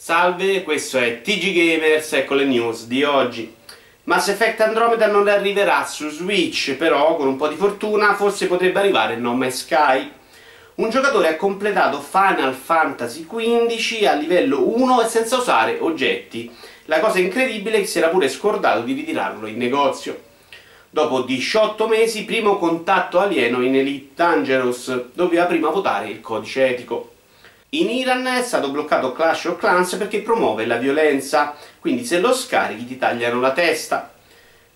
[0.00, 3.52] Salve, questo è TG Gamers, ecco le news di oggi.
[4.04, 8.78] Mass Effect Andromeda non arriverà su Switch, però con un po' di fortuna forse potrebbe
[8.78, 10.08] arrivare No Man's Sky.
[10.76, 16.48] Un giocatore ha completato Final Fantasy XV a livello 1 e senza usare oggetti.
[16.84, 20.16] La cosa incredibile è che si era pure scordato di ritirarlo in negozio.
[20.90, 27.14] Dopo 18 mesi, primo contatto alieno in Elite Dangerous, doveva prima votare il codice etico.
[27.72, 32.32] In Iran è stato bloccato Clash of Clans perché promuove la violenza, quindi se lo
[32.32, 34.10] scarichi ti tagliano la testa.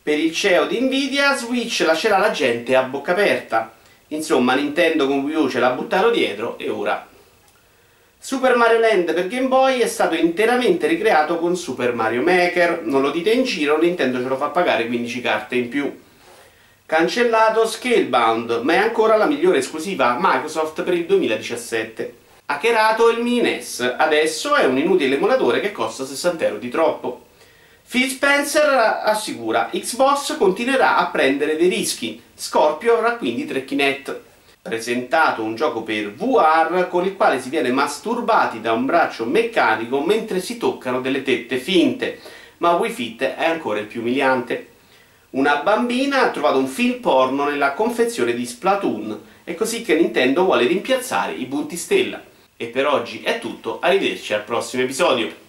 [0.02, 3.72] Per il CEO di Nvidia, Switch lascerà la gente a bocca aperta.
[4.08, 7.06] Insomma, Nintendo con Wii U ce l'ha buttato dietro e ora.
[8.18, 12.82] Super Mario Land per Game Boy è stato interamente ricreato con Super Mario Maker.
[12.84, 15.98] Non lo dite in giro, Nintendo ce lo fa pagare 15 carte in più.
[16.84, 22.20] Cancellato Scalebound, ma è ancora la migliore esclusiva Microsoft per il 2017
[22.52, 27.26] hackerato il mini NES, adesso è un inutile emulatore che costa 60 euro di troppo.
[27.88, 34.20] Phil Spencer assicura Xbox continuerà a prendere dei rischi, Scorpio avrà quindi tre Kinect.
[34.60, 40.00] Presentato un gioco per VR con il quale si viene masturbati da un braccio meccanico
[40.00, 42.20] mentre si toccano delle tette finte,
[42.58, 44.68] ma Wii Fit è ancora il più umiliante.
[45.30, 50.44] Una bambina ha trovato un film porno nella confezione di Splatoon, è così che Nintendo
[50.44, 52.30] vuole rimpiazzare i punti stella.
[52.62, 55.41] E per oggi è tutto, arrivederci al prossimo episodio.